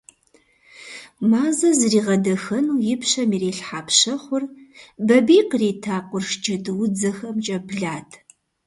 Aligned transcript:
Мазэ 1.29 1.69
зригъэдэхэну 1.79 2.75
и 2.91 2.95
пщэм 3.01 3.29
ирилъхьа 3.35 3.81
пщэхъур 3.87 4.43
Бабий 5.07 5.43
кърита 5.49 5.97
къурш 6.07 6.29
джэдуудзэхэмкӀэ 6.41 7.57
блат. 7.67 8.09